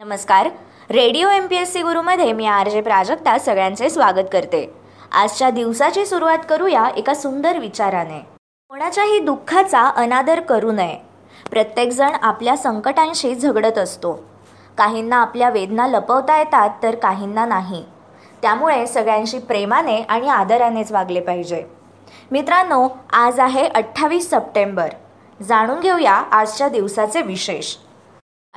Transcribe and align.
नमस्कार. 0.00 0.46
Radio 0.90 1.28
M 1.28 1.46
P 1.46 1.56
S 1.56 1.72
C 1.72 1.82
गुरुमध्ये 1.82 2.32
मी 2.32 2.46
R 2.46 2.68
J 2.68 2.80
Prajakta 2.80 3.38
सगळ्यांचे 3.38 3.90
स्वागत 3.90 4.26
करते. 4.32 4.74
आजच्या 5.12 5.50
दिवसाची 5.50 6.06
सुरुवात 6.06 6.38
करूया 6.48 6.84
एका 6.96 7.14
सुंदर 7.14 7.58
विचाराने. 7.58 8.18
कोणाच्याही 8.68 9.18
दुःखाचा 9.18 9.80
अनादर 9.80 10.40
करू 10.40 10.72
नये. 10.72 10.96
प्रत्येकजण 11.50 12.16
आपल्या 12.22 12.56
संकटांशी 12.56 13.34
झगडत 13.34 13.78
असतो. 13.78 14.12
काहींना 14.78 15.16
आपल्या 15.16 15.50
वेदना 15.50 15.86
लपवता 15.86 16.38
येतात 16.38 16.70
तर 16.82 16.94
काहींना 16.94 17.46
नाही. 17.46 17.84
त्यामुळे 18.42 18.86
सगळ्यांशी 18.86 19.38
प्रेमाने 19.38 20.00
आणि 20.02 20.28
आदरानेच 20.28 20.92
वागले 20.92 21.20
पाहिजे. 21.20 21.64
मित्रांनो 22.30 22.88
आज 23.12 23.40
आहे 23.40 23.66
अठ्ठावीस 23.66 24.30
सप्टेंबर. 24.30 24.88
जाणून 25.42 25.80
घेऊया 25.80 26.14
आजच्या 26.14 26.68
दिवसाचे 26.68 27.22
विशेष. 27.22 27.76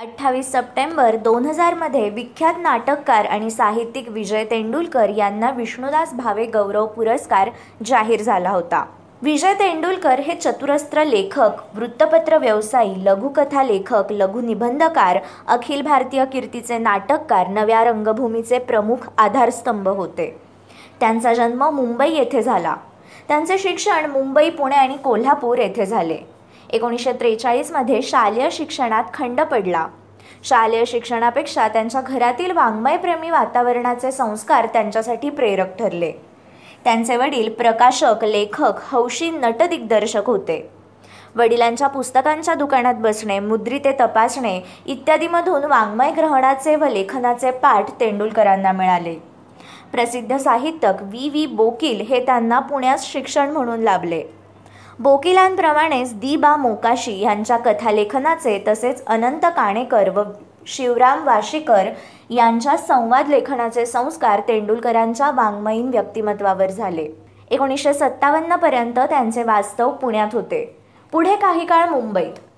अठ्ठावीस 0.00 0.52
सप्टेंबर 0.52 1.16
दोन 1.16 1.46
हजारमध्ये 1.46 2.08
विख्यात 2.10 2.54
नाटककार 2.58 3.24
आणि 3.24 3.50
साहित्यिक 3.50 4.08
विजय 4.08 4.44
तेंडुलकर 4.44 5.08
यांना 5.08 5.50
विष्णुदास 5.50 6.14
भावे 6.14 6.46
गौरव 6.46 6.86
पुरस्कार 6.86 7.50
जाहीर 7.86 8.22
झाला 8.22 8.50
होता. 8.50 8.84
विजय 9.22 9.54
तेंडुलकर 9.54 10.20
हे 10.20 10.34
चतुरस्त्र 10.34 11.04
लेखक 11.04 11.50
वृत्तपत्र 11.74 12.38
व्यवसायी 12.38 13.04
लघुकथा 13.04 13.62
लेखक 13.62 14.04
लघुनिबंधकार 14.10 15.18
अखिल 15.48 15.82
भारतीय 15.82 16.24
कीर्तीचे 16.24 16.78
नाटककार 16.78 17.48
नव्या 17.48 17.84
रंगभूमीचे 17.84 18.58
प्रमुख 18.58 19.08
आधारस्तंभ 19.18 19.88
होते. 19.88 20.40
त्यांचा 21.00 21.34
जन्म 21.34 21.70
मुंबई 21.70 22.10
येथे 22.10 22.42
झाला. 22.42 22.76
त्यांचे 23.28 23.58
शिक्षण 23.58 24.10
मुंबई 24.10 24.50
पुणे 24.50 24.76
आणि 24.76 24.96
कोल्हापूर 24.96 25.58
येथे 25.58 25.86
झाले. 25.86 26.18
एकोणीसशे 26.70 27.12
त्रेचाळीसमध्ये 27.12 28.02
शालेय 28.02 28.48
शिक्षणात 28.52 29.04
खंड 29.14 29.40
पडला. 29.40 29.86
शालेय 30.44 30.84
शिक्षणापेक्षा 30.84 31.68
त्यांच्या 31.68 32.00
घरातील 32.00 32.50
वाङ्मयप्रेमी 32.50 33.30
वातावरणाचे 33.30 34.12
संस्कार 34.12 34.66
त्यांच्यासाठी 34.66 35.30
प्रेरक 35.30 35.76
ठरले. 35.76 36.12
त्यांचे 36.84 37.16
वडील 37.16 37.52
प्रकाशक 37.52 38.24
लेखक 38.24 38.72
हौशी 38.82 39.30
नटदिग्दर्शक 39.30 40.26
होते. 40.26 40.70
वडिलांच्या 41.36 41.88
पुस्तकांच्या 41.88 42.54
दुकानात 42.54 42.94
बसणे 42.98 43.38
मुद्रिते 43.38 43.92
तपासणे 43.92 44.60
इत्यादीमधून 44.86 45.64
वाङ्मय 45.64 46.10
ग्रहणाचे 46.10 46.76
व 46.76 46.84
लेखनाचे 46.84 47.50
पाठ 47.50 47.90
तेंडुलकरांना 48.00 48.72
मिळाले. 48.72 49.14
प्रसिद्ध 49.92 50.36
साहित्यक 50.36 51.02
व्ही. 51.02 51.28
व्ही. 51.28 51.46
बोकील 51.46 52.00
हे 52.00 52.26
त्यांना 52.26 52.58
पुण्यात 52.58 52.98
शिक्षण 53.00 53.50
म्हणून 53.50 53.80
लाभले. 53.80 54.22
बोकिलांप्रमाणेच 55.00 56.14
दिबा 56.14 56.50
बा 56.50 56.56
मोकाशी 56.56 57.20
यांच्या 57.20 57.56
कथालेखनाचे 57.56 58.64
तसेच 58.68 59.04
अनंत 59.06 59.44
काणेकर 59.44 60.08
व 60.08 60.22
शिवराम 60.66 61.26
वाशीकर 61.26 61.86
यांच्या 62.30 62.76
संवाद 62.76 63.28
लेखनाचे 63.28 63.86
संस्कार 63.86 64.40
तेंडुलकरांच्या 64.48 65.30
वाङ्मयीन 65.30 65.88
व्यक्तिमत्वावर 65.88 66.70
झाले. 66.70 67.08
एकोणीसशे 67.50 67.94
सत्तावन्नपर्यंत 67.94 68.98
त्यांचे 68.98 69.42
वास्तव 69.42 69.90
पुण्यात 69.90 70.28
होते. 70.32 70.76
पुढे 71.12 71.36
काही 71.36 71.66
काळ 71.66 71.88
मुंबईत. 71.88 72.49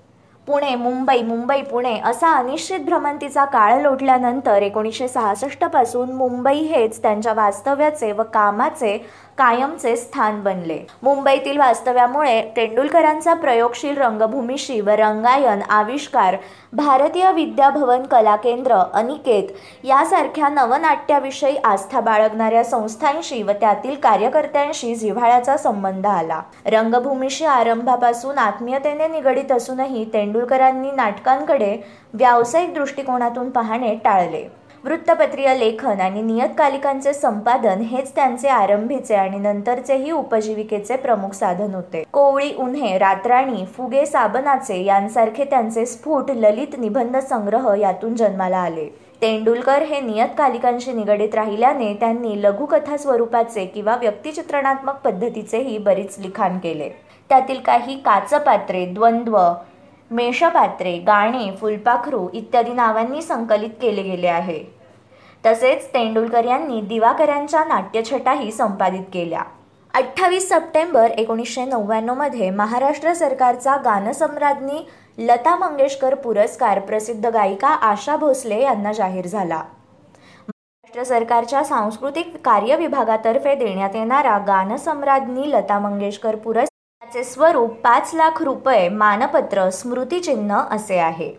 पुणे 0.47 0.75
मुंबई 0.75 1.21
मुंबई 1.21 1.61
पुणे 1.61 1.99
असा 2.05 2.31
अनिश्चित 2.35 2.79
भ्रमंतीचा 2.79 3.45
काळ 3.45 3.81
लोटल्यानंतर 3.81 4.61
एकोणीसशे 4.61 5.07
सहासष्टपासून 5.07 6.11
मुंबई 6.11 6.53
हेच 6.53 7.01
त्यांच्या 7.01 7.33
वास्तव्याचे 7.33 8.11
व 8.11 8.23
कामाचे 8.33 8.97
कायमचे 9.37 9.95
स्थान 9.95 10.41
बनले. 10.43 10.79
मुंबईतील 11.03 11.57
वास्तव्यामुळे 11.57 12.41
तेंडुलकरांचा 12.55 13.33
प्रयोगशील 13.33 13.97
रंगभूमीशी 13.97 14.79
व 14.81 14.89
रंगायन 14.89 15.61
आविष्कार 15.69 16.35
भारतीय 16.73 17.31
विद्याभवन 17.31 18.03
कला 18.03 18.35
केंद्र 18.35 18.75
अनिकेत 18.93 19.43
यासारख्या 19.83 20.49
नवनाट्याविषयी 20.49 21.55
आस्था 21.63 21.99
बाळगणाऱ्या 21.99 22.63
संस्थांशी 22.63 23.41
व 23.43 23.51
त्यातील 23.51 23.95
कार्यकर्त्यांशी 23.95 24.95
जिव्हाळ्याचा 24.95 25.57
संबंध 25.57 26.07
आला. 26.07 26.41
रंगभूमीशी 26.65 27.45
आरंभापासून 27.45 28.37
आत्मीयतेने 28.37 29.07
निगडीत 29.07 29.51
असूनही 29.51 30.05
तेंडुलकरांनी 30.33 30.91
नाटकांकडे 30.91 31.75
व्यावसायिक 32.13 32.73
दृष्टिकोनातून 32.73 33.49
पाहणे 33.49 33.93
टाळले. 34.03 34.43
वृत्तपत्रीय 34.83 35.53
लेखन 35.57 35.99
आणि 36.01 36.21
नियतकालिकांचे 36.21 37.13
संपादन 37.13 37.81
हेच 37.81 38.11
त्यांचे 38.15 38.47
आरंभीचे 38.49 39.15
आणि 39.15 39.37
नंतरचेही 39.37 40.11
उपजीविकेचे 40.11 40.95
प्रमुख 40.95 41.33
साधन 41.33 41.75
होते. 41.75 42.03
कोवळी 42.13 42.53
उन्हे 42.59 42.97
रात्राणी 42.97 43.65
फुगे 43.77 44.05
साबनाचे 44.05 44.83
यांसारखे 44.83 45.43
त्यांचे 45.43 45.85
स्फुट 45.85 46.31
ललित 46.31 46.79
निबंध 46.79 47.17
संग्रह 47.17 47.73
यातून 47.79 48.15
जन्माला 48.15 48.57
आले. 48.57 48.85
तेंडुलकर 49.21 49.81
हे 49.81 49.99
नियतकालिकांशी 50.01 50.93
निगडीत 50.93 51.35
राहिल्याने 51.35 51.93
त्यांनी 51.93 52.41
लघुकथा 52.43 52.97
स्वरूपाचे 52.97 53.65
किंवा 53.65 53.95
व्यक्तिचित्रणात्मक 53.95 54.95
पद्धतीचेही 54.95 55.77
बरीच 55.77 56.19
लिखाण 56.19 56.57
केले. 56.57 56.89
त्यातील 57.29 57.59
काही 57.59 57.95
काचपात्रे 57.95 58.85
द्वंद्व 58.85 59.37
मेषपात्रे 60.15 60.97
गाणे 61.07 61.49
फुलपाखरू 61.59 62.27
इत्यादी 62.33 62.73
नावांनी 62.73 63.21
संकलित 63.21 63.69
केले 63.81 64.01
गेले 64.01 64.27
आहे. 64.27 64.63
तसेच 65.43 65.87
तेंडुलकर 65.93 66.45
यांनी 66.45 66.81
दिवाकरांच्या 66.81 67.63
नाट्यछटाही 67.63 68.51
संपादित 68.51 69.03
केल्या. 69.13 69.43
अठ्ठावीस 69.93 70.47
सप्टेंबर 70.49 71.11
एकोणीसशे 71.11 71.65
नव्याण्णवमध्ये 71.65 72.49
महाराष्ट्र 72.49 73.13
सरकारचा 73.13 73.75
गानसम्राज्ञी 73.85 74.83
लता 75.17 75.55
मंगेशकर 75.55 76.15
पुरस्कार 76.15 76.79
प्रसिद्ध 76.79 77.25
गायिका 77.25 77.67
आशा 77.67 78.15
भोसले 78.15 78.61
यांना 78.61 78.91
जाहीर 78.91 79.27
झाला. 79.27 79.55
महाराष्ट्र 79.55 81.03
सरकारच्या 81.03 81.63
सांस्कृतिक 81.63 82.35
कार्य 82.45 82.75
विभागातर्फे 82.75 83.55
देण्यात 83.55 83.95
येणारा 83.95 84.37
गानसम्राज्ञी 84.47 85.51
लता 85.51 85.79
मंगेशकर 85.79 86.35
पुरस्कार 86.35 86.72
याचे 87.15 87.23
स्वरूप 87.23 87.73
पाच 87.83 88.11
लाख 88.13 88.41
रुपये 88.43 88.87
मानपत्र 88.89 89.69
स्मृतिचिन्ह 89.69 90.55
असे 90.71 90.97
आहे. 90.97 91.29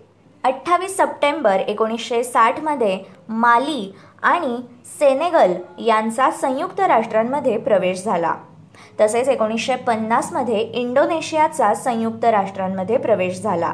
अठ्ठावीस 0.44 0.96
सप्टेंबर 0.96 1.60
एकोणीसशे 1.68 2.22
साठमध्ये 2.24 2.98
माली 3.28 3.92
आणि 4.22 4.56
सेनेगल 4.98 5.52
यांचा 5.86 6.30
संयुक्त 6.30 6.80
राष्ट्रांमध्ये 6.80 7.56
प्रवेश 7.58 8.04
झाला. 8.04 8.34
तसेच 9.00 9.28
एकोणीसशे 9.28 9.76
पन्नासमध्ये 9.76 10.60
इंडोनेशियाचा 10.80 11.74
संयुक्त 11.74 12.24
राष्ट्रांमध्ये 12.24 12.96
प्रवेश 12.96 13.40
झाला. 13.42 13.72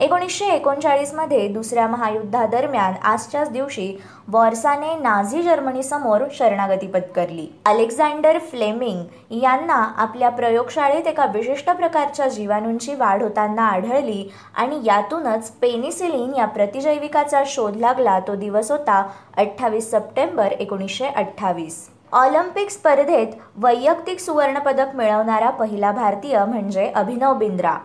एकोणीसशे 0.00 0.44
एकोणचाळीसमध्ये 0.44 1.46
दुसऱ्या 1.48 1.86
महायुद्धादरम्यान 1.86 2.94
आजच्याच 3.02 3.50
दिवशी 3.50 3.96
वॉर्साने 4.28 4.94
नाझी 4.94 5.42
जर्मनीसमोर 5.42 6.22
शरणागती 6.34 6.86
पत्करली. 6.86 7.46
अलेक्झांडर 7.66 8.38
फ्लेमिंग 8.38 9.34
यांना 9.42 9.76
आपल्या 9.96 10.28
प्रयोगशाळेत 10.28 11.06
एका 11.06 11.26
विशिष्ट 11.26 11.70
प्रकारच्या 11.70 12.28
जीवाणूंची 12.28 12.94
वाढ 12.94 13.22
होताना 13.22 13.66
आढळली 13.66 14.28
आणि 14.54 14.80
यातूनच 14.84 15.50
पेनिसिलिन 15.52 16.34
या 16.34 16.46
प्रतिजैविकाचा 16.46 17.42
शोध 17.46 17.76
लागला. 17.76 18.18
तो 18.20 18.34
दिवस 18.34 18.70
होता 18.70 19.02
अठ्ठावीस 19.36 19.90
सप्टेंबर 19.90 20.52
एकोणीसशे 20.52 21.06
अठ्ठावीस. 21.06 21.88
ऑलिम्पिक 22.12 22.70
स्पर्धेत 22.70 23.26
वैयक्तिक 23.56 24.20
सुवर्णपदक 24.20 24.94
मिळवणारा 24.94 25.50
पहिला 25.50 25.92
भारतीय 25.92 26.44
म्हणजे 26.44 26.90
अभिनव 26.94 27.34
बिंद्रा. 27.34 27.76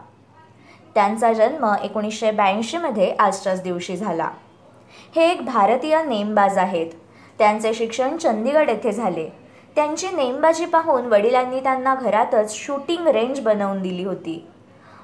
त्यांचा 0.97 1.33
जन्म 1.33 1.73
एकोणीसशे 1.83 2.31
ब्याऐंशीमध्ये 2.31 3.15
आजच्याच 3.19 3.61
दिवशी 3.63 3.97
झाला. 3.97 4.29
हे 5.15 5.31
एक 5.31 5.45
भारतीय 5.45 6.03
नेमबाज 6.03 6.57
आहेत. 6.57 6.87
त्यांचे 7.39 7.73
शिक्षण 7.73 8.17
चंदीगड 8.17 8.69
येथे 8.69 8.91
झाले. 8.91 9.27
त्यांची 9.75 10.07
नेमबाजी 10.07 10.65
पाहून 10.65 11.05
वडिलांनी 11.05 11.59
त्यांना 11.59 11.95
घरातच 11.95 12.55
शूटिंग 12.55 13.07
रेंज 13.07 13.39
बनवून 13.39 13.81
दिली 13.81 14.03
होती. 14.03 14.47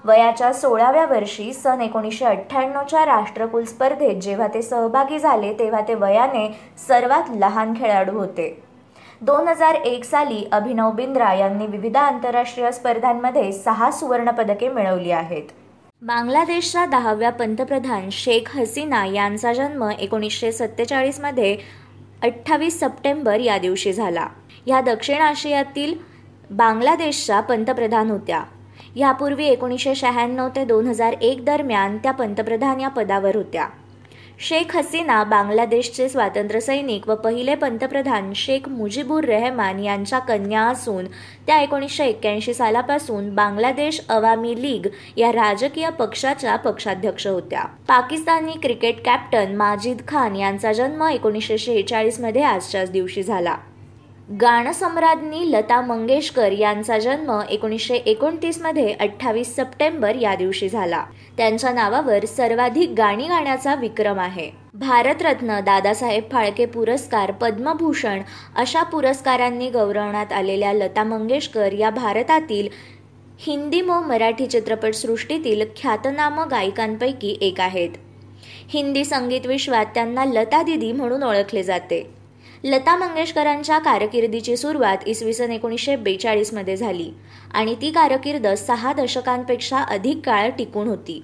वयाच्या 0.05 0.53
सोळाव्या 0.53 1.05
वर्षी 1.05 1.53
सन 1.53 1.81
एकोणीसशे 1.81 2.25
अठ्ठ्याण्णवच्या 2.25 3.05
राष्ट्रकुल 3.05 3.63
स्पर्धेत 3.63 4.21
जेव्हा 4.21 4.47
ते 4.53 4.61
सहभागी 4.61 5.19
झाले 5.19 5.53
तेव्हा 5.53 5.81
ते 5.87 5.93
वयाने 5.93 6.59
सर्वात 6.87 7.23
लहान 7.35 7.73
खेळाडू 7.73 8.17
होते. 8.19 8.63
दोन 9.21 9.47
हजार 9.47 9.75
एक 9.75 10.03
साली 10.03 10.49
अभिनव 10.51 10.91
बिंद्रा 10.91 11.33
यांनी 11.33 11.67
विविध 11.67 11.97
आंतरराष्ट्रीय 11.97 12.71
स्पर्धांमध्ये 12.71 13.51
सहा 13.51 13.91
सुवर्णपदके 13.91 14.69
मिळवली 14.69 15.11
आहेत. 15.11 15.43
बांगलादेशच्या 16.05 16.85
दहाव्या 16.85 17.29
पंतप्रधान 17.29 18.09
शेख 18.11 18.57
हसीना 18.57 19.05
यांचा 19.05 19.53
जन्म 19.53 19.89
एकोणीसशे 19.99 20.51
सत्तेचाळीसमध्ये 20.51 21.57
अठ्ठावीस 22.23 22.79
सप्टेंबर 22.79 23.39
या 23.39 23.57
दिवशी 23.57 23.93
झाला. 23.93 24.27
ह्या 24.65 24.81
दक्षिण 24.81 25.21
आशियातील 25.21 25.93
बांगलादेशच्या 26.51 27.39
पंतप्रधान 27.39 28.09
होत्या. 28.09 28.43
यापूर्वी 28.95 29.45
एकोणीसशे 29.45 29.95
शहाण्णव 29.95 30.49
ते 30.55 30.65
दोन 30.65 30.87
हजार 30.87 31.13
एक 31.13 31.45
दरम्यान 31.45 31.97
त्या 31.97 32.11
पंतप्रधान 32.11 32.79
या 32.79 32.89
पदावर 32.89 33.35
होत्या. 33.35 33.67
शेख 34.39 34.75
हसीना 34.75 35.23
बांगलादेशचे 35.23 36.07
स्वातंत्र्यसैनिक 36.09 37.07
व 37.09 37.15
पहिले 37.15 37.55
पंतप्रधान 37.55 38.31
शेख 38.35 38.67
मुजीबुर 38.69 39.23
रेहमान 39.23 39.79
यांच्या 39.79 40.19
कन्या 40.19 40.61
असून 40.61 41.05
त्या 41.47 41.61
एकोणीसशे 41.61 42.05
एक्क्याऐंशी 42.05 42.53
सालापासून 42.53 43.29
बांगलादेश 43.35 44.01
अवामी 44.09 44.61
लीग 44.61 44.87
या 45.17 45.31
राजकीय 45.31 45.89
पक्षाच्या 45.89 46.55
पक्षाध्यक्ष 46.55 47.27
होत्या. 47.27 47.63
पाकिस्तानी 47.87 48.59
क्रिकेट 48.63 49.05
कॅप्टन 49.05 49.55
माजिद 49.55 50.01
खान 50.07 50.35
यांचा 50.35 50.73
जन्म 50.73 51.03
एकोणीसशे 51.03 51.57
शेहेचाळीसमध्ये 51.57 52.43
आजच्याच 52.43 52.91
दिवशी 52.91 53.23
झाला. 53.23 53.55
गाणसम्राज्ञी 54.27 55.51
लता 55.51 55.79
मंगेशकर 55.81 56.51
यांचा 56.51 56.97
जन्म 56.99 57.31
एकोणीसशे 57.49 57.95
एकोणतीसमध्ये 57.95 58.93
अठ्ठावीस 58.93 59.55
सप्टेंबर 59.55 60.15
या 60.15 60.35
दिवशी 60.35 60.69
झाला. 60.69 61.03
त्यांच्या 61.37 61.71
नावावर 61.73 62.25
सर्वाधिक 62.25 62.93
गाणी 62.97 63.27
गाण्याचा 63.27 63.75
विक्रम 63.75 64.19
आहे. 64.19 64.49
भारतरत्न 64.73 65.59
दादासाहेब 65.59 66.31
फाळके 66.31 66.65
पुरस्कार 66.65 67.31
पद्मभूषण 67.31 68.21
अशा 68.55 68.83
पुरस्कारांनी 68.83 69.69
गौरवण्यात 69.69 70.33
आलेल्या 70.33 70.73
लता 70.73 71.03
मंगेशकर 71.03 71.73
या 71.73 71.89
भारतातील 71.89 72.69
हिंदी 73.39 73.81
व 73.81 73.99
मराठी 73.99 74.47
चित्रपटसृष्टीतील 74.47 75.63
ख्यातनाम 75.77 76.39
गायिकांपैकी 76.39 77.37
एक 77.41 77.61
आहेत. 77.61 77.89
हिंदी 78.69 79.05
संगीत 79.05 79.45
विश्वात 79.45 79.85
त्यांना 79.85 80.25
लता 80.25 80.63
दिदी 80.63 80.91
म्हणून 80.91 81.23
ओळखले 81.23 81.63
जाते. 81.63 82.22
लता 82.63 82.95
मंगेशकरांच्या 82.95 83.77
कारकिर्दीची 83.79 84.55
सुरुवात 84.57 84.97
इसवी 85.07 85.33
सन 85.33 85.51
एकोणीसशे 85.51 85.95
बेचाळीसमध्ये 85.95 86.75
झाली 86.77 87.09
आणि 87.53 87.75
ती 87.81 87.89
कारकिर्द 87.91 88.47
सहा 88.47 88.93
दशकांपेक्षा 88.93 89.77
अधिक 89.77 90.19
काळ 90.25 90.49
टिकून 90.49 90.87
होती. 90.87 91.21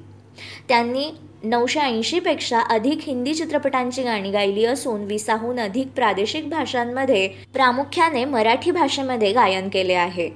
त्यांनी 0.68 1.10
नऊशे 1.44 1.80
ऐंशीपेक्षा 1.80 2.60
अधिक 2.70 3.00
हिंदी 3.02 3.34
चित्रपटांची 3.34 4.04
गाणी 4.04 4.32
गायली 4.32 4.66
असून 4.66 5.04
विसाहून 5.04 5.60
अधिक 5.60 5.88
प्रादेशिक 5.88 6.50
भाषांमध्ये 6.50 7.28
प्रामुख्याने 7.54 8.26
मराठी 8.26 8.72
भाषेमध्ये 8.72 9.32
गायन 9.32 9.70
केले 9.70 9.94
आहे. 9.94 10.30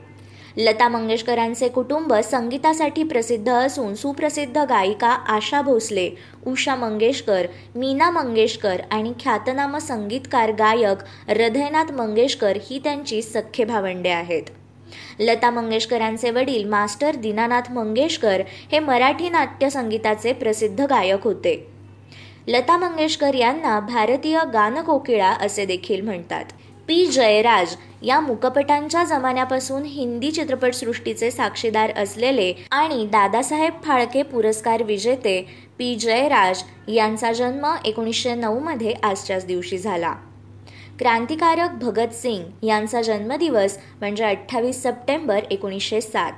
लता 0.57 0.88
मंगेशकरांचे 0.89 1.67
कुटुंब 1.67 2.13
संगीतासाठी 2.13 3.03
प्रसिद्ध 3.03 3.50
असून 3.50 3.95
सुप्रसिद्ध 3.95 4.57
गायिका 4.57 5.07
आशा 5.07 5.61
भोसले 5.61 6.09
उषा 6.47 6.75
मंगेशकर 6.75 7.45
मीना 7.75 8.09
मंगेशकर 8.11 8.81
आणि 8.91 9.13
ख्यातनाम 9.19 9.77
संगीतकार 9.77 10.51
गायक 10.51 11.03
हृदयनाथ 11.29 11.91
मंगेशकर 11.91 12.57
ही 12.69 12.79
त्यांची 12.83 13.21
सख्खे 13.21 13.63
भावंडे 13.63 14.09
आहेत. 14.09 14.44
लता 15.19 15.50
मंगेशकरांचे 15.50 16.29
वडील 16.29 16.69
मास्टर 16.69 17.15
दीनानाथ 17.15 17.71
मंगेशकर 17.71 18.41
हे 18.71 18.79
मराठी 18.79 19.29
नाट्यसंगीताचे 19.29 20.33
प्रसिद्ध 20.33 20.81
गायक 20.81 21.23
होते. 21.23 21.67
लता 22.47 22.77
मंगेशकर 22.77 23.33
यांना 23.33 23.79
भारतीय 23.79 24.39
गानकोकिळा 24.53 25.29
असे 25.29 25.65
देखील 25.65 26.01
म्हणतात. 26.01 26.45
पी. 26.88 27.06
जयराज 27.06 27.75
या 28.01 28.19
मुकपटांच्या 28.19 29.03
जमान्यापासून 29.03 29.83
हिंदी 29.83 30.31
चित्रपटसृष्टीचे 30.31 31.31
साक्षीदार 31.31 31.91
असलेले 31.97 32.53
आणि 32.71 33.06
दादासाहेब 33.06 33.74
फाळके 33.83 34.24
पुरस्कार 34.24 34.83
विजेते 34.83 35.41
पी. 35.77 35.95
जयराज 35.95 36.63
यांचा 36.88 37.31
जन्म 37.31 37.68
एकोणीसशे 37.85 38.35
नऊमध्ये 38.35 38.94
आजच्याच 39.03 39.45
दिवशी 39.45 39.77
झाला. 39.77 40.13
क्रांतिकारक 41.00 41.71
भगतसिंग 41.71 42.65
यांचा 42.65 43.01
जन्मदिवस 43.01 43.77
म्हणजे 44.00 44.24
अठ्ठावीस 44.24 44.83
सप्टेंबर 44.83 45.39
एकोणीसशे 45.51 46.01
सात. 46.01 46.33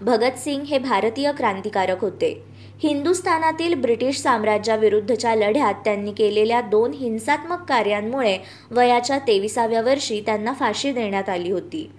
भगतसिंग 0.00 0.62
हे 0.62 0.78
भारतीय 0.78 1.32
क्रांतिकारक 1.32 2.00
होते. 2.00 2.42
हिंदुस्थानातील 2.84 3.74
ब्रिटिश 3.74 4.16
साम्राज्याविरुद्धच्या 4.20 5.34
लढ्यात 5.34 5.74
त्यांनी 5.74 6.12
केलेल्या 6.12 6.60
दोन 6.60 6.92
हिंसात्मक 6.92 7.62
कार्यांमुळे 7.68 8.36
वयाच्या 8.70 9.18
तेविसाव्या 9.18 9.80
वर्षी 9.82 10.20
त्यांना 10.20 10.52
फाशी 10.52 10.92
देण्यात 10.92 11.28
आली 11.28 11.50
होती. 11.50 11.90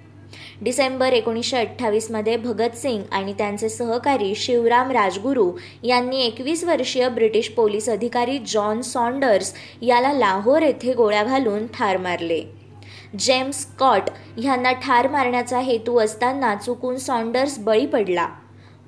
डिसेंबर 0.62 1.14
एकोणीसशे 1.14 1.58
अठ्ठावीसमध्ये 1.58 2.38
भगतसिंग 2.38 3.02
आणि 3.12 3.34
त्यांचे 3.34 3.70
सहकारी 3.70 4.36
शिवराम 4.36 4.92
राजगुरू 4.92 5.52
यांनी 5.84 6.22
एकवीस 6.22 6.64
वर्षीय 6.64 7.10
ब्रिटिश 7.10 7.50
पोलीस 7.50 7.90
अधिकारी 7.90 8.40
जॉन 8.40 8.82
सॉन्डर्स 8.82 9.54
याला 9.82 10.14
लाहोर 10.14 10.62
येथे 10.62 10.94
गोळ्या 10.94 11.24
घालून 11.24 11.68
ठार 11.68 11.98
मारले. 11.98 12.42
जेम्स 13.20 13.62
स्कॉट 13.62 14.10
यांना 14.44 14.72
ठार 14.72 15.08
मारण्याचा 15.08 15.60
हेतू 15.60 15.98
असताना 15.98 16.56
चुकून 16.56 16.98
सॉन्डर्स 16.98 17.60
बळी 17.60 17.86
पडला. 17.86 18.28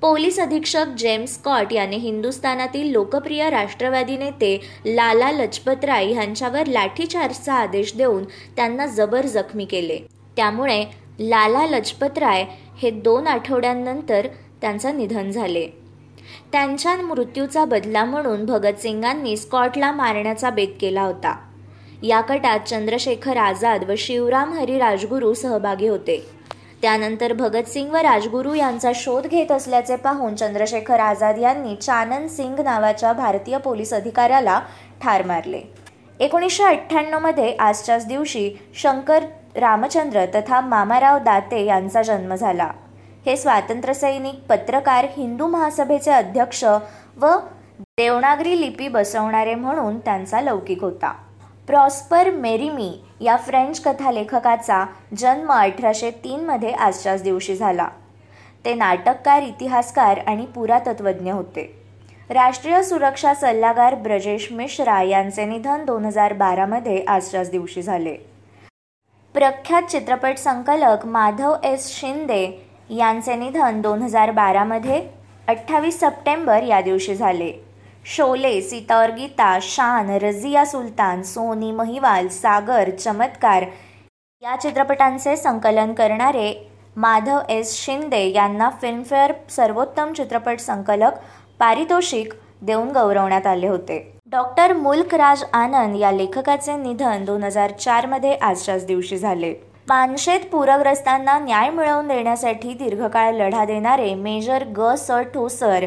पोलीस 0.00 0.40
अधीक्षक 0.40 0.86
जेम्स 0.98 1.34
स्कॉट 1.34 1.72
याने 1.72 1.96
हिंदुस्थानातील 1.96 2.92
लोकप्रिय 2.92 3.50
राष्ट्रवादी 3.50 4.16
नेते 4.16 4.60
लाला 4.86 5.30
लजपतराय 5.32 6.10
यांच्यावर 6.10 6.66
लाठीचार्जचा 6.66 7.54
आदेश 7.54 7.96
देऊन 7.96 8.24
त्यांना 8.56 8.86
जबर 8.86 9.26
जखमी 9.26 9.64
केले. 9.64 9.98
त्यामुळे 10.36 10.84
लाला 11.20 11.66
लजपतराय 11.66 12.44
हे 12.82 12.90
दोन 12.90 13.26
आठवड्यांनंतर 13.26 14.26
त्यांचं 14.60 14.98
निधन 14.98 15.30
झाले. 15.30 15.66
त्यांच्या 16.52 16.96
मृत्यूचा 16.96 17.64
बदला 17.64 18.04
म्हणून 18.04 18.44
भगतसिंगांनी 18.44 19.36
स्कॉटला 19.36 19.92
मारण्याचा 19.92 20.50
बेत 20.50 20.68
केला 20.80 21.02
होता. 21.02 21.36
या 22.02 22.20
कटात 22.20 22.60
चंद्रशेखर 22.60 23.36
आझाद 23.36 23.90
व 23.90 23.94
शिवराम 23.98 24.52
हरी 24.52 24.78
राजगुरू 24.78 25.34
सहभागी 25.34 25.88
होते. 25.88 26.37
त्यानंतर 26.82 27.32
भगतसिंग 27.32 27.90
व 27.90 27.96
राजगुरू 27.96 28.52
यांचा 28.54 28.90
शोध 28.94 29.26
घेत 29.26 29.52
असल्याचे 29.52 29.96
पाहून 29.96 30.34
चंद्रशेखर 30.34 31.00
आझाद 31.00 31.38
यांनी 31.38 31.74
चानन 31.76 32.26
सिंग 32.26 32.60
नावाच्या 32.60 33.12
भारतीय 33.12 33.58
पोलीस 33.58 33.92
अधिकाऱ्याला 33.94 34.60
ठार 35.02 35.24
मारले. 35.26 35.60
एकोणीसशे 36.20 36.64
अठ्ठ्याण्णवमध्ये 36.64 37.52
आजच्याच 37.52 38.06
दिवशी 38.06 38.50
शंकर 38.74 39.24
रामचंद्र 39.56 40.24
तथा 40.34 40.60
मामाराव 40.60 41.18
दाते 41.18 41.64
यांचा 41.64 42.02
जन्म 42.02 42.34
झाला. 42.34 42.70
हे 43.26 43.36
स्वातंत्र्यसैनिक 43.36 44.42
पत्रकार 44.48 45.06
हिंदू 45.16 45.46
महासभेचे 45.46 46.10
अध्यक्ष 46.10 46.64
व 47.20 47.36
देवनागरी 47.98 48.60
लिपी 48.60 48.88
बसवणारे 48.88 49.54
म्हणून 49.54 49.98
त्यांचा 49.98 50.40
लौकिक 50.40 50.82
होता. 50.82 51.12
प्रॉस्पर 51.68 52.30
मेरीमी 52.30 52.90
या 53.20 53.36
फ्रेंच 53.36 53.80
कथालेखकाचा 53.82 54.84
जन्म 55.18 55.50
अठराशे 55.52 56.10
तीनमध्ये 56.24 56.70
आजच्याच 56.72 57.22
दिवशी 57.22 57.56
झाला. 57.56 57.88
ते 58.64 58.74
नाटककार 58.74 59.42
इतिहासकार 59.42 60.18
आणि 60.26 60.46
पुरातत्वज्ञ 60.46 61.30
होते. 61.30 61.66
राष्ट्रीय 62.30 62.82
सुरक्षा 62.82 63.34
सल्लागार 63.34 63.94
ब्रजेश 63.94 64.48
मिश्रा 64.52 65.02
यांचे 65.02 65.44
निधन 65.44 65.84
दोन 65.84 66.04
हजार 66.04 66.32
बारामध्ये 66.32 67.04
आजच्याच 67.08 67.50
दिवशी 67.50 67.82
झाले. 67.82 68.16
प्रख्यात 69.34 69.82
चित्रपट 69.82 70.38
संकलक 70.38 71.06
माधव 71.06 71.54
एस 71.64 71.92
शिंदे 72.00 72.44
यांचे 72.90 73.36
निधन 73.36 73.80
दोन 73.80 74.02
हजार 74.02 74.30
बारामध्ये 74.30 75.02
अठ्ठावीस 75.48 76.00
सप्टेंबर 76.00 76.62
या 76.62 76.80
दिवशी 76.80 77.14
झाले. 77.14 77.52
शोले 78.04 78.60
सीतावर 78.62 79.10
गीता 79.10 79.58
शान 79.62 80.10
रझिया 80.10 80.64
सुलतान 80.64 81.22
सोनी 81.22 81.70
महिवाल 81.72 82.28
सागर 82.28 82.90
चमत्कार 82.90 83.64
या 84.42 84.56
चित्रपटांचे 84.56 85.36
संकलन 85.36 85.92
करणारे 85.92 86.52
माधव 86.96 87.38
एस. 87.48 87.74
शिंदे 87.76 88.24
यांना 88.24 88.70
फिल्मफेअर 88.80 89.32
सर्वोत्तम 89.50 90.12
चित्रपट 90.12 90.60
संकलक 90.60 91.18
पारितोषिक 91.60 92.32
देऊन 92.62 92.88
गौरवण्यात 92.92 93.46
आले 93.46 93.68
होते. 93.68 94.00
डॉक्टर 94.26 94.72
मुल्कराज 94.72 95.44
आनंद 95.52 95.96
या 95.96 96.10
लेखकाचे 96.12 96.76
निधन 96.76 97.24
दोन 97.24 97.44
हजार 97.44 97.70
चारमध्ये 97.70 98.34
आजच्याच 98.34 98.86
दिवशी 98.86 99.18
झाले. 99.18 99.54
मानशेत 99.88 100.40
पूरग्रस्तांना 100.52 101.38
न्याय 101.38 101.70
मिळवून 101.70 102.08
देण्यासाठी 102.08 102.74
दीर्घकाळ 102.74 103.32
लढा 103.34 103.64
देणारे 103.64 104.14
मेजर 104.14 104.64
ग. 104.76 104.94
स. 104.94 105.10
ठोसर 105.34 105.86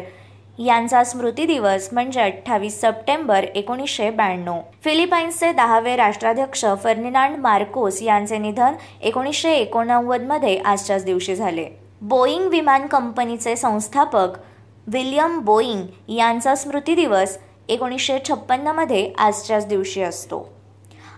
यांचा 0.58 1.02
स्मृती 1.04 1.44
दिवस 1.46 1.88
म्हणजे 1.92 2.20
अठ्ठावीस 2.20 2.80
सप्टेंबर 2.80 3.44
एकोणीसशे 3.54 4.10
ब्याण्णव. 4.10 4.58
फिलिपाईन्सचे 4.84 5.52
दहावे 5.52 5.96
राष्ट्राध्यक्ष 5.96 6.64
फर्निनांड 6.82 7.36
मार्कोस 7.36 8.02
यांचे 8.02 8.38
निधन 8.38 8.74
एकोणीसशे 9.00 9.52
एकोणनव्वदमध्ये 9.52 10.56
आजच्याच 10.58 11.04
दिवशी 11.04 11.36
झाले. 11.36 11.66
बोईंग 12.02 12.48
विमान 12.48 12.86
कंपनीचे 12.86 13.56
संस्थापक 13.56 14.38
विल्यम 14.86 15.40
बोईंग 15.40 16.12
यांचा 16.12 16.54
स्मृती 16.54 16.94
दिवस 16.94 17.38
एकोणीसशे 17.68 18.18
छप्पन्नमध्ये 18.28 19.12
आजच्याच 19.18 19.66
दिवशी 19.66 20.02
असतो. 20.02 20.48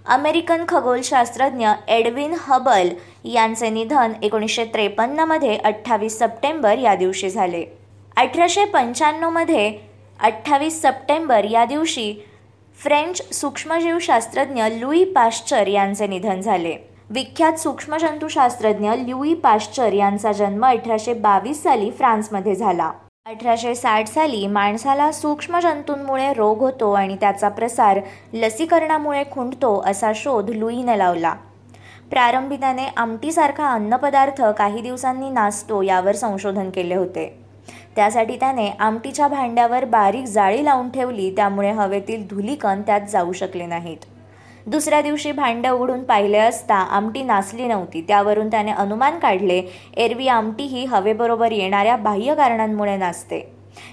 अमेरिकन 0.06 0.64
खगोलशास्त्रज्ञ 0.68 1.68
एडविन 1.88 2.34
हबल 2.38 2.88
यांचे 3.24 3.70
निधन 3.70 4.12
एकोणीसशे 4.22 4.64
त्रेपन्नमध्ये 4.64 5.56
अठ्ठावीस 5.56 6.18
सप्टेंबर 6.18 6.78
या 6.78 6.94
दिवशी 6.94 7.30
झाले. 7.30 7.64
अठराशे 8.16 8.64
पंच्याण्णवमध्ये 8.64 9.78
अठ्ठावीस 10.20 10.80
सप्टेंबर 10.82 11.44
या 11.44 11.64
दिवशी 11.64 12.12
फ्रेंच 12.78 13.32
सूक्ष्मजीवशास्त्रज्ञ 13.32 14.62
लुई 14.72 15.04
पाश्चर 15.04 15.66
यांचे 15.66 16.06
निधन 16.06 16.40
झाले. 16.40 16.76
विख्यात 17.10 17.52
सूक्ष्मजंतुशास्त्रज्ञ 17.52 18.90
ल्युई 18.90 19.34
पाश्चर 19.34 19.92
यांचा 19.92 20.32
जन्म 20.32 20.66
अठराशे 20.66 21.14
बावीस 21.14 21.62
साली 21.62 21.90
फ्रान्समध्ये 21.90 22.54
झाला. 22.54 22.90
अठराशे 23.26 23.74
साठ 23.74 24.08
साली 24.08 24.46
माणसाला 24.46 25.12
सूक्ष्मजंतूंमुळे 25.12 26.32
रोग 26.32 26.58
होतो 26.58 26.92
आणि 26.92 27.16
त्याचा 27.20 27.48
प्रसार 27.48 28.00
लसीकरणामुळे 28.32 29.24
खुंटतो 29.30 29.80
असा 29.86 30.12
शोध 30.14 30.50
लुईने 30.50 30.98
लावला. 30.98 31.34
प्रारंभी 32.10 32.56
त्याने 32.56 32.86
आमटीसारखा 32.96 33.68
अन्नपदार्थ 33.68 34.42
काही 34.58 34.82
दिवसांनी 34.82 35.30
नाचतो 35.30 35.82
यावर 35.82 36.14
संशोधन 36.14 36.70
केले 36.70 36.94
होते. 36.94 37.43
त्यासाठी 37.96 38.36
त्याने 38.36 38.68
आमटीच्या 38.78 39.28
भांड्यावर 39.28 39.84
बारीक 39.84 40.24
जाळी 40.24 40.64
लावून 40.64 40.88
ठेवली 40.90 41.30
त्यामुळे 41.30 41.70
हवेतील 41.70 42.26
धुलीकण 42.30 42.82
त्यात 42.82 43.00
जाऊ 43.08 43.32
शकले 43.32 43.66
नाहीत. 43.66 44.04
दुसऱ्या 44.66 45.00
दिवशी 45.02 45.32
भांडं 45.32 45.70
उघडून 45.70 46.02
पाहिले 46.04 46.38
असता 46.38 46.74
आमटी 46.74 47.22
नाचली 47.22 47.66
नव्हती. 47.66 48.00
त्यावरून 48.00 48.50
त्याने 48.50 48.72
अनुमान 48.72 49.18
काढले 49.18 49.62
एरवी 49.96 50.28
आमटी 50.28 50.64
ही 50.64 50.84
हवेबरोबर 50.84 51.52
येणाऱ्या 51.52 51.96
बाह्य 51.96 52.34
कारणांमुळे 52.34 52.96
नाचते 52.96 53.40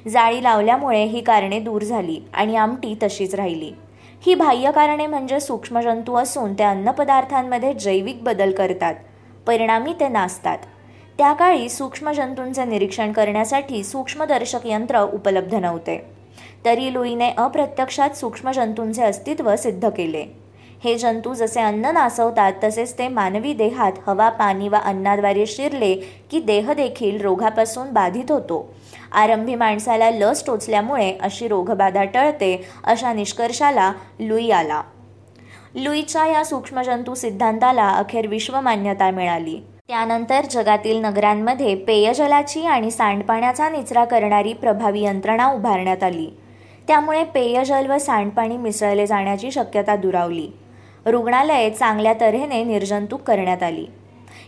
जाळी 0.10 0.44
लावल्यामुळे 0.44 1.04
ही 1.04 1.22
कारणे 1.22 1.60
दूर 1.60 1.84
झाली 1.84 2.20
आणि 2.34 2.56
आमटी 2.56 2.96
तशीच 3.04 3.36
राहिली. 3.36 3.72
ही 4.26 4.36
बाह्य 4.36 4.72
कारणे 4.72 5.08
म्हणजे 5.08 5.40
सूक्ष्मजंतू 5.40 6.16
असून 6.16 6.54
ते 6.54 6.64
अन्नपदार्थांमध्ये 6.64 7.74
जैविक 7.74 8.24
बदल 8.24 8.52
करतात. 8.52 8.96
परिणामी 9.48 9.94
ते 10.00 10.08
नाचतात 10.08 10.58
त्या 11.22 11.34
काळी 11.34 11.70
सूक्ष्मजंतूंचे 11.70 12.64
निरीक्षण 12.66 13.12
करण्यासाठी 13.12 13.84
सूक्ष्मदर्शक 13.84 14.60
यंत्र 14.66 15.00
उपलब्ध 15.00 15.56
नव्हते. 15.56 15.98
तरी 16.66 16.94
लुईने 16.94 17.30
अप्रत्यक्षात 17.38 18.10
सूक्ष्मजंतूंचे 18.10 19.04
अस्तित्व 19.04 19.56
सिद्ध 19.56 19.90
केले. 19.90 20.24
हे 20.84 20.98
जंतू 20.98 21.34
जसे 21.34 21.62
अन्न 21.62 21.86
नासवतात 21.86 22.54
तसेच 22.64 22.98
ते 22.98 23.08
मानवी 23.08 23.54
देहात 23.54 23.92
हवा 24.08 24.30
पाणी 24.30 24.68
व 24.68 24.76
अन्नाद्वारे 24.76 25.46
शिरले 25.46 25.94
की 26.32 26.40
देह 26.40 26.74
देखील 26.74 27.22
रोगापासून 27.22 27.92
बाधित 27.94 28.32
होतो. 28.32 28.74
आरंभी 29.12 29.56
माणसाला 29.56 30.10
लस 30.12 30.46
टोचल्यामुळे 30.46 31.18
अशी 31.22 31.48
रोगबाधा 31.48 32.04
टळते 32.04 32.66
अशा 32.84 33.14
निष्कर्षाला 33.14 33.92
लुई 34.20 34.50
आला. 34.50 34.82
लुईच्या 35.76 36.26
या 36.28 36.46
सूक्ष्मजंतू 36.46 37.16
सिद्धांताला 37.16 37.90
अखेर 37.90 38.28
विश्वमान्यता 38.28 39.12
मिळाली. 39.12 39.60
त्यानंतर 39.92 40.46
जगातील 40.52 40.98
नगरांमध्ये 40.98 41.76
पेयजलाची 41.76 42.66
आणि 42.66 42.92
सांडपाण्याचा 42.92 43.70
निचरा 43.70 44.06
करणारी 44.06 44.54
प्रभावी 44.54 45.02
यंत्रणा 45.02 45.52
उभारण्यात 45.52 46.04
आली. 46.04 46.28
त्यामुळे 46.88 47.24
पेयजल 47.24 47.90
व 47.92 47.98
सांडपाणी 47.98 48.58
मिसळले 48.58 49.08
जाण्याची 49.08 49.52
शक्यता 49.52 49.96
दुरावली. 49.96 50.48
रुग्णालये 51.06 51.70
चांगल्या 51.70 52.14
तऱ्हेने 52.22 52.64
निर्जंतुक 52.64 53.22
करण्यात 53.22 53.64
आली. 53.64 53.86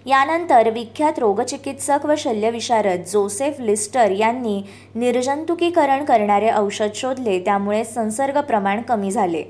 यानंतर 0.06 0.70
विख्यात 0.70 1.20
रोगचिकित्सक 1.20 2.06
व 2.06 2.14
शल्यविशारद 2.18 3.04
जोसेफ 3.08 3.60
लिस्टर 3.60 4.12
यांनी 4.12 4.62
निर्जंतुकीकरण 4.96 6.06
करणारे 6.06 6.52
औषध 6.56 6.90
शोधले 6.96 7.40
त्यामुळे 7.40 7.84
संसर्ग 7.84 8.42
प्रमाण 8.42 8.82
कमी 8.82 9.12
झाले. 9.12 9.44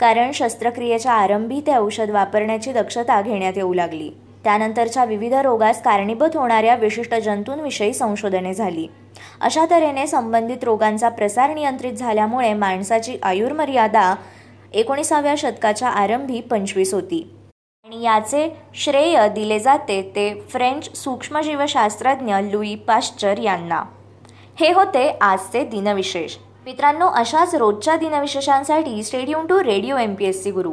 कारण 0.00 0.30
शस्त्रक्रियेच्या 0.34 1.12
आरंभी 1.12 1.60
ते 1.60 1.76
औषध 1.76 2.10
वापरण्याची 2.10 2.72
दक्षता 2.72 3.22
घेण्यात 3.22 3.52
येऊ 3.56 3.74
लागली. 3.74 4.10
त्यानंतरच्या 4.44 5.04
विविध 5.04 5.34
रोगास 5.34 5.82
कारणीभूत 5.82 6.36
होणाऱ्या 6.36 6.74
विशिष्ट 6.74 7.14
जंतूंविषयी 7.14 7.94
संशोधने 7.94 8.54
झाली. 8.54 8.86
अशा 9.40 9.64
तऱ्हेने 9.70 10.06
संबंधित 10.06 10.64
रोगांचा 10.64 11.08
प्रसार 11.08 11.54
नियंत्रित 11.54 11.92
झाल्यामुळे 11.92 12.54
माणसाची 12.54 13.16
आयुर्मर्यादा 13.22 14.14
एकोणीसाव्या 14.72 15.34
शतकाच्या 15.38 15.88
आरंभी 15.88 16.40
पंचवीस 16.40 16.94
होती. 16.94 17.34
आणि 17.84 18.02
याचे 18.02 18.48
श्रेय 18.74 19.28
दिले 19.28 19.58
जाते 19.58 20.02
ते 20.16 20.42
फ्रेंच 20.48 20.96
सूक्ष्मजीवशास्त्रज्ञ 20.96 22.34
लुई 22.34 22.74
पाश्चर 22.74 23.38
यांना. 23.38 23.82
हे 24.60 24.72
होते 24.72 25.08
आजचे 25.20 25.64
दिनविशेष. 25.64 26.36
मित्रांनो 26.64 27.06
अशाच 27.06 27.54
रोजच्या 27.54 27.96
दिनविशेषांसाठी 27.96 29.02
stay tuned 29.02 29.46
to 29.46 29.62
radio 29.64 29.96
M 29.96 30.14
P 30.14 30.24
S 30.24 30.42
C 30.42 30.50
Guru. 30.50 30.72